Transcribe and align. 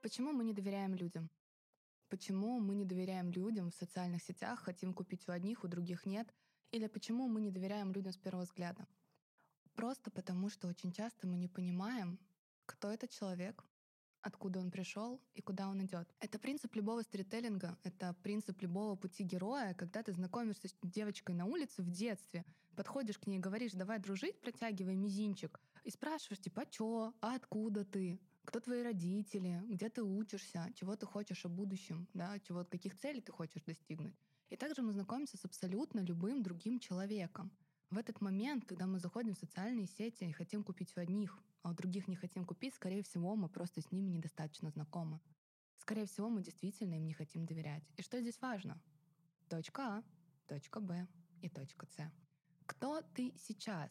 Почему 0.00 0.32
мы 0.32 0.44
не 0.44 0.54
доверяем 0.54 0.94
людям? 0.94 1.28
Почему 2.08 2.58
мы 2.58 2.74
не 2.74 2.86
доверяем 2.86 3.30
людям 3.30 3.70
в 3.70 3.74
социальных 3.74 4.22
сетях, 4.22 4.60
хотим 4.60 4.94
купить 4.94 5.28
у 5.28 5.32
одних, 5.32 5.62
у 5.62 5.68
других 5.68 6.06
нет? 6.06 6.34
Или 6.70 6.86
почему 6.86 7.28
мы 7.28 7.42
не 7.42 7.50
доверяем 7.50 7.92
людям 7.92 8.12
с 8.12 8.16
первого 8.16 8.44
взгляда? 8.44 8.86
Просто 9.74 10.10
потому, 10.10 10.48
что 10.48 10.68
очень 10.68 10.90
часто 10.90 11.26
мы 11.26 11.36
не 11.36 11.48
понимаем, 11.48 12.18
кто 12.64 12.90
этот 12.90 13.10
человек, 13.10 13.62
откуда 14.22 14.60
он 14.60 14.70
пришел 14.70 15.20
и 15.34 15.42
куда 15.42 15.68
он 15.68 15.84
идет. 15.84 16.08
Это 16.18 16.38
принцип 16.38 16.74
любого 16.76 17.02
сторителлинга, 17.02 17.78
это 17.82 18.14
принцип 18.22 18.62
любого 18.62 18.96
пути 18.96 19.22
героя, 19.22 19.74
когда 19.74 20.02
ты 20.02 20.12
знакомишься 20.12 20.68
с 20.68 20.76
девочкой 20.82 21.34
на 21.34 21.44
улице 21.44 21.82
в 21.82 21.90
детстве, 21.90 22.46
подходишь 22.74 23.18
к 23.18 23.26
ней 23.26 23.36
и 23.36 23.40
говоришь, 23.40 23.72
давай 23.72 23.98
дружить, 23.98 24.40
протягивай 24.40 24.96
мизинчик, 24.96 25.60
и 25.84 25.90
спрашиваешь, 25.90 26.40
типа, 26.40 26.62
а 26.62 26.66
чё, 26.66 27.14
а 27.20 27.34
откуда 27.34 27.84
ты? 27.84 28.18
Кто 28.44 28.60
твои 28.60 28.82
родители? 28.82 29.62
Где 29.68 29.88
ты 29.88 30.02
учишься? 30.02 30.72
Чего 30.74 30.96
ты 30.96 31.06
хочешь 31.06 31.44
о 31.44 31.48
будущем? 31.48 32.08
Да? 32.14 32.38
Чего, 32.40 32.64
каких 32.64 32.98
целей 32.98 33.20
ты 33.20 33.32
хочешь 33.32 33.62
достигнуть? 33.62 34.14
И 34.48 34.56
также 34.56 34.82
мы 34.82 34.92
знакомимся 34.92 35.36
с 35.36 35.44
абсолютно 35.44 36.00
любым 36.00 36.42
другим 36.42 36.80
человеком. 36.80 37.52
В 37.90 37.98
этот 37.98 38.20
момент, 38.20 38.64
когда 38.64 38.86
мы 38.86 38.98
заходим 38.98 39.34
в 39.34 39.38
социальные 39.38 39.86
сети 39.86 40.24
и 40.24 40.32
хотим 40.32 40.64
купить 40.64 40.92
у 40.96 41.00
одних, 41.00 41.38
а 41.62 41.70
у 41.70 41.74
других 41.74 42.08
не 42.08 42.16
хотим 42.16 42.44
купить, 42.44 42.74
скорее 42.74 43.02
всего, 43.02 43.36
мы 43.36 43.48
просто 43.48 43.80
с 43.80 43.92
ними 43.92 44.10
недостаточно 44.10 44.70
знакомы. 44.70 45.20
Скорее 45.78 46.06
всего, 46.06 46.28
мы 46.28 46.42
действительно 46.42 46.94
им 46.94 47.06
не 47.06 47.14
хотим 47.14 47.46
доверять. 47.46 47.82
И 47.96 48.02
что 48.02 48.20
здесь 48.20 48.40
важно? 48.40 48.80
Точка 49.48 49.82
А, 49.82 50.04
точка 50.46 50.80
Б 50.80 51.06
и 51.42 51.48
точка 51.48 51.86
С. 51.86 52.12
Кто 52.66 53.02
ты 53.14 53.32
сейчас? 53.36 53.90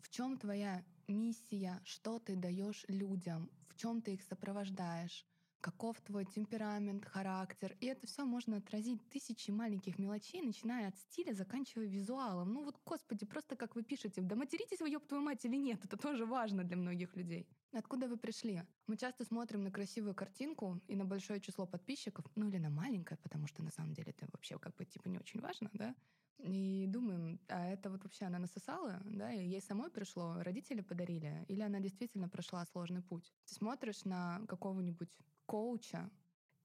В 0.00 0.08
чем 0.10 0.38
твоя 0.38 0.84
миссия? 1.08 1.80
Что 1.84 2.18
ты 2.18 2.36
даешь 2.36 2.84
людям? 2.88 3.50
В 3.74 3.76
чем 3.76 4.02
ты 4.02 4.14
их 4.14 4.22
сопровождаешь? 4.22 5.26
каков 5.64 5.98
твой 6.02 6.26
темперамент, 6.26 7.06
характер. 7.06 7.74
И 7.80 7.86
это 7.86 8.06
все 8.06 8.26
можно 8.26 8.58
отразить 8.58 9.08
тысячи 9.08 9.50
маленьких 9.50 9.98
мелочей, 9.98 10.42
начиная 10.42 10.88
от 10.88 10.98
стиля, 10.98 11.32
заканчивая 11.32 11.86
визуалом. 11.86 12.52
Ну 12.52 12.64
вот, 12.64 12.78
господи, 12.84 13.24
просто 13.24 13.56
как 13.56 13.74
вы 13.74 13.82
пишете, 13.82 14.20
да 14.20 14.36
материтесь 14.36 14.80
вы, 14.80 14.90
ёб 14.90 15.06
твою 15.06 15.24
мать, 15.24 15.42
или 15.46 15.56
нет, 15.56 15.82
это 15.82 15.96
тоже 15.96 16.26
важно 16.26 16.64
для 16.64 16.76
многих 16.76 17.16
людей. 17.16 17.48
Откуда 17.72 18.08
вы 18.08 18.18
пришли? 18.18 18.62
Мы 18.86 18.98
часто 18.98 19.24
смотрим 19.24 19.62
на 19.62 19.70
красивую 19.70 20.14
картинку 20.14 20.82
и 20.86 20.96
на 20.96 21.06
большое 21.06 21.40
число 21.40 21.66
подписчиков, 21.66 22.26
ну 22.34 22.46
или 22.50 22.58
на 22.58 22.68
маленькое, 22.68 23.16
потому 23.22 23.46
что 23.46 23.62
на 23.62 23.70
самом 23.70 23.94
деле 23.94 24.10
это 24.10 24.28
вообще 24.32 24.58
как 24.58 24.76
бы 24.76 24.84
типа 24.84 25.08
не 25.08 25.18
очень 25.18 25.40
важно, 25.40 25.70
да? 25.72 25.94
И 26.38 26.86
думаем, 26.88 27.40
а 27.48 27.66
это 27.66 27.90
вот 27.90 28.02
вообще 28.02 28.26
она 28.26 28.38
насосала, 28.38 29.00
да, 29.04 29.32
и 29.32 29.46
ей 29.46 29.60
самой 29.62 29.90
пришло, 29.90 30.42
родители 30.42 30.80
подарили, 30.82 31.44
или 31.48 31.62
она 31.62 31.80
действительно 31.80 32.28
прошла 32.28 32.64
сложный 32.66 33.02
путь. 33.02 33.32
Ты 33.46 33.54
смотришь 33.54 34.04
на 34.04 34.42
какого-нибудь 34.46 35.08
коуча 35.46 36.10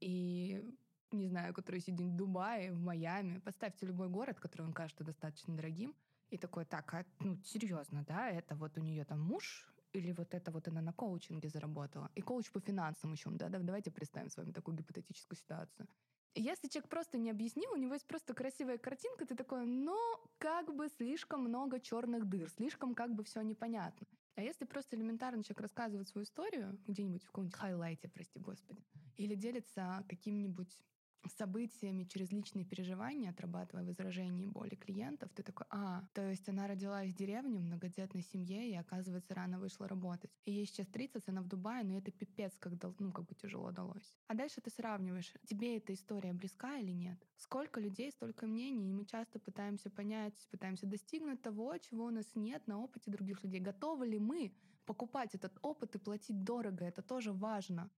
и 0.01 0.75
не 1.11 1.27
знаю, 1.27 1.53
который 1.53 1.81
сидит 1.81 2.07
в 2.07 2.15
Дубае, 2.15 2.71
в 2.71 2.79
Майами. 2.79 3.39
Поставьте 3.39 3.85
любой 3.85 4.09
город, 4.09 4.39
который 4.39 4.63
вам 4.63 4.73
кажется 4.73 5.03
достаточно 5.03 5.55
дорогим, 5.55 5.95
и 6.29 6.37
такой, 6.37 6.65
так, 6.65 6.93
а, 6.93 7.05
ну, 7.19 7.37
серьезно, 7.43 8.03
да, 8.05 8.29
это 8.29 8.55
вот 8.55 8.77
у 8.77 8.81
нее 8.81 9.03
там 9.05 9.21
муж, 9.21 9.73
или 9.93 10.11
вот 10.11 10.33
это 10.33 10.51
вот 10.51 10.67
она 10.67 10.81
на 10.81 10.93
коучинге 10.93 11.49
заработала. 11.49 12.11
И 12.15 12.21
коуч 12.21 12.51
по 12.51 12.59
финансам 12.59 13.11
еще, 13.11 13.29
да, 13.31 13.49
да, 13.49 13.59
давайте 13.59 13.91
представим 13.91 14.29
с 14.29 14.37
вами 14.37 14.51
такую 14.51 14.77
гипотетическую 14.77 15.37
ситуацию. 15.37 15.87
Если 16.35 16.67
человек 16.67 16.89
просто 16.89 17.17
не 17.17 17.31
объяснил, 17.31 17.71
у 17.73 17.77
него 17.77 17.93
есть 17.93 18.07
просто 18.07 18.33
красивая 18.33 18.77
картинка, 18.77 19.25
ты 19.25 19.35
такой, 19.35 19.65
но 19.65 19.97
как 20.37 20.73
бы 20.73 20.87
слишком 20.89 21.41
много 21.41 21.79
черных 21.79 22.29
дыр, 22.29 22.49
слишком 22.49 22.93
как 22.95 23.13
бы 23.13 23.23
все 23.23 23.41
непонятно. 23.41 24.07
А 24.35 24.41
если 24.41 24.65
просто 24.65 24.95
элементарно 24.95 25.43
человек 25.43 25.61
рассказывает 25.61 26.07
свою 26.07 26.23
историю 26.23 26.79
где-нибудь 26.87 27.23
в 27.23 27.27
каком-нибудь 27.27 27.57
хайлайте, 27.57 28.07
прости 28.07 28.39
господи, 28.39 28.81
или 29.17 29.35
делится 29.35 30.05
каким-нибудь 30.07 30.77
событиями 31.27 32.03
через 32.03 32.31
личные 32.31 32.65
переживания, 32.65 33.29
отрабатывая 33.31 33.85
возражения 33.85 34.43
и 34.43 34.47
боли 34.47 34.75
клиентов, 34.75 35.29
ты 35.33 35.43
такой, 35.43 35.65
а, 35.69 36.03
то 36.13 36.29
есть 36.29 36.47
она 36.49 36.67
родилась 36.67 37.09
в 37.09 37.15
деревне, 37.15 37.59
в 37.59 37.63
многодетной 37.63 38.21
семье, 38.21 38.69
и, 38.69 38.75
оказывается, 38.75 39.35
рано 39.35 39.59
вышла 39.59 39.87
работать. 39.87 40.31
И 40.45 40.51
ей 40.51 40.65
сейчас 40.65 40.87
30, 40.87 41.27
она 41.27 41.41
в 41.41 41.47
Дубае, 41.47 41.83
но 41.83 41.97
это 41.97 42.11
пипец, 42.11 42.57
как, 42.57 42.73
ну, 42.99 43.11
как 43.11 43.25
бы 43.25 43.35
тяжело 43.35 43.71
далось. 43.71 44.15
А 44.27 44.33
дальше 44.33 44.61
ты 44.61 44.69
сравниваешь, 44.69 45.33
тебе 45.47 45.77
эта 45.77 45.93
история 45.93 46.33
близка 46.33 46.77
или 46.77 46.91
нет? 46.91 47.19
Сколько 47.37 47.79
людей, 47.79 48.11
столько 48.11 48.47
мнений, 48.47 48.89
и 48.89 48.93
мы 48.93 49.05
часто 49.05 49.39
пытаемся 49.39 49.89
понять, 49.89 50.47
пытаемся 50.51 50.85
достигнуть 50.85 51.41
того, 51.41 51.77
чего 51.77 52.05
у 52.05 52.11
нас 52.11 52.25
нет 52.35 52.65
на 52.67 52.79
опыте 52.79 53.11
других 53.11 53.43
людей. 53.43 53.59
Готовы 53.59 54.07
ли 54.07 54.19
мы 54.19 54.53
покупать 54.85 55.35
этот 55.35 55.57
опыт 55.61 55.95
и 55.95 55.99
платить 55.99 56.43
дорого? 56.43 56.85
Это 56.85 57.01
тоже 57.01 57.31
важно. 57.31 57.89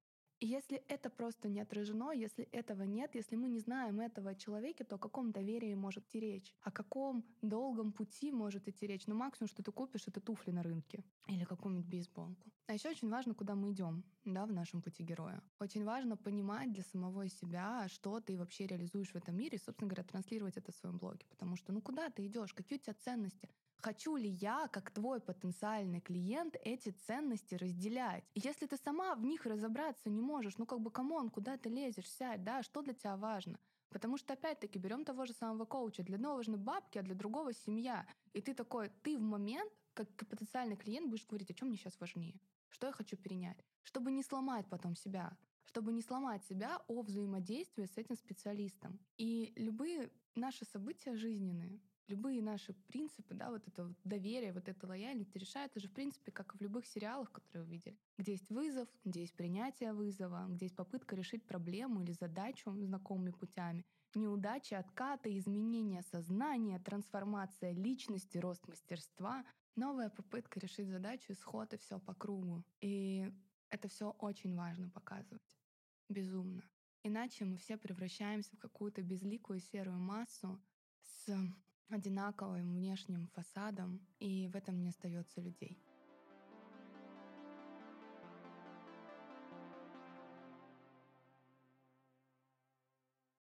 Если 0.43 0.77
это 0.87 1.11
просто 1.11 1.49
не 1.49 1.61
отражено, 1.61 2.11
если 2.11 2.45
этого 2.45 2.81
нет, 2.81 3.13
если 3.13 3.35
мы 3.35 3.47
не 3.47 3.59
знаем 3.59 4.01
этого 4.01 4.31
о 4.31 4.35
человеке, 4.35 4.83
то 4.83 4.95
о 4.95 4.99
каком 4.99 5.31
доверии 5.31 5.75
может 5.75 6.07
идти 6.07 6.19
речь? 6.19 6.55
О 6.63 6.71
каком 6.71 7.23
долгом 7.43 7.91
пути 7.91 8.31
может 8.31 8.67
идти 8.67 8.87
речь? 8.87 9.05
Ну, 9.05 9.13
максимум, 9.13 9.49
что 9.49 9.61
ты 9.61 9.71
купишь, 9.71 10.07
это 10.07 10.19
туфли 10.19 10.49
на 10.49 10.63
рынке 10.63 11.03
или 11.27 11.43
какую-нибудь 11.43 11.87
бейсболку. 11.87 12.51
А 12.65 12.73
еще 12.73 12.89
очень 12.89 13.09
важно, 13.09 13.35
куда 13.35 13.53
мы 13.53 13.71
идем 13.71 14.03
да, 14.25 14.47
в 14.47 14.51
нашем 14.51 14.81
пути 14.81 15.03
героя. 15.03 15.43
Очень 15.59 15.83
важно 15.83 16.17
понимать 16.17 16.73
для 16.73 16.83
самого 16.83 17.29
себя, 17.29 17.87
что 17.87 18.19
ты 18.19 18.35
вообще 18.35 18.65
реализуешь 18.65 19.11
в 19.11 19.15
этом 19.15 19.35
мире, 19.35 19.57
и, 19.57 19.61
собственно 19.61 19.89
говоря, 19.89 20.03
транслировать 20.03 20.57
это 20.57 20.71
в 20.71 20.75
своем 20.75 20.97
блоге. 20.97 21.25
Потому 21.29 21.55
что, 21.55 21.71
ну 21.71 21.81
куда 21.81 22.09
ты 22.09 22.25
идешь, 22.25 22.53
какие 22.53 22.79
у 22.79 22.81
тебя 22.81 22.95
ценности? 22.95 23.47
Хочу 23.81 24.15
ли 24.15 24.29
я, 24.29 24.67
как 24.67 24.91
твой 24.91 25.19
потенциальный 25.19 26.01
клиент, 26.01 26.55
эти 26.63 26.89
ценности 26.89 27.55
разделять? 27.55 28.23
Если 28.35 28.67
ты 28.67 28.77
сама 28.77 29.15
в 29.15 29.23
них 29.23 29.47
разобраться 29.47 30.07
не 30.11 30.21
можешь, 30.21 30.59
ну 30.59 30.67
как 30.67 30.81
бы, 30.81 30.91
come 30.91 31.14
on, 31.14 31.31
куда 31.31 31.57
ты 31.57 31.69
лезешь, 31.69 32.07
сядь, 32.11 32.43
да, 32.43 32.61
что 32.61 32.83
для 32.83 32.93
тебя 32.93 33.17
важно? 33.17 33.59
Потому 33.89 34.17
что, 34.17 34.33
опять-таки, 34.33 34.77
берем 34.77 35.03
того 35.03 35.25
же 35.25 35.33
самого 35.33 35.65
коуча. 35.65 36.03
Для 36.03 36.17
одного 36.17 36.35
важны 36.35 36.57
бабки, 36.57 36.99
а 36.99 37.01
для 37.01 37.15
другого— 37.15 37.53
семья. 37.65 38.05
И 38.33 38.41
ты 38.41 38.53
такой, 38.53 38.89
ты 39.01 39.17
в 39.17 39.21
момент, 39.21 39.73
как 39.95 40.07
потенциальный 40.15 40.77
клиент, 40.77 41.09
будешь 41.09 41.25
говорить, 41.25 41.49
о 41.49 41.55
чем 41.55 41.69
мне 41.69 41.77
сейчас 41.77 41.99
важнее, 41.99 42.39
что 42.69 42.85
я 42.85 42.93
хочу 42.93 43.17
перенять, 43.17 43.65
чтобы 43.81 44.11
не 44.11 44.21
сломать 44.21 44.67
потом 44.69 44.95
себя, 44.95 45.35
чтобы 45.63 45.91
не 45.91 46.03
сломать 46.03 46.45
себя 46.45 46.83
о 46.87 47.01
взаимодействии 47.01 47.85
с 47.85 47.97
этим 47.97 48.15
специалистом. 48.15 48.99
И 49.17 49.53
любые 49.55 50.11
наши 50.35 50.65
события 50.65 51.15
жизненные, 51.15 51.81
любые 52.07 52.41
наши 52.41 52.73
принципы, 52.87 53.33
да, 53.33 53.49
вот 53.49 53.67
это 53.67 53.93
доверие, 54.03 54.53
вот 54.53 54.67
эта 54.67 54.87
лояльность 54.87 55.35
решается 55.35 55.79
же, 55.79 55.87
в 55.87 55.93
принципе, 55.93 56.31
как 56.31 56.53
и 56.53 56.57
в 56.57 56.61
любых 56.61 56.85
сериалах, 56.85 57.31
которые 57.31 57.65
вы 57.65 57.71
видели. 57.71 57.97
Где 58.17 58.33
есть 58.33 58.49
вызов, 58.49 58.89
где 59.05 59.21
есть 59.21 59.35
принятие 59.35 59.93
вызова, 59.93 60.45
где 60.49 60.65
есть 60.65 60.75
попытка 60.75 61.15
решить 61.15 61.45
проблему 61.45 62.01
или 62.01 62.11
задачу 62.11 62.71
знакомыми 62.81 63.31
путями. 63.31 63.85
Неудачи, 64.13 64.73
откаты, 64.73 65.37
изменения 65.37 66.01
сознания, 66.01 66.79
трансформация 66.79 67.71
личности, 67.71 68.37
рост 68.37 68.67
мастерства. 68.67 69.45
Новая 69.77 70.09
попытка 70.09 70.59
решить 70.59 70.89
задачу, 70.89 71.31
исход 71.31 71.73
и 71.73 71.77
все 71.77 71.97
по 71.97 72.13
кругу. 72.13 72.63
И 72.81 73.31
это 73.69 73.87
все 73.87 74.09
очень 74.19 74.53
важно 74.55 74.89
показывать. 74.89 75.57
Безумно. 76.09 76.61
Иначе 77.03 77.45
мы 77.45 77.55
все 77.55 77.77
превращаемся 77.77 78.55
в 78.57 78.59
какую-то 78.59 79.01
безликую 79.01 79.59
серую 79.61 79.97
массу, 79.97 80.61
с 81.01 81.33
одинаковым 81.93 82.73
внешним 82.73 83.27
фасадом, 83.33 83.99
и 84.19 84.47
в 84.47 84.55
этом 84.55 84.79
не 84.79 84.89
остается 84.89 85.41
людей. 85.41 85.77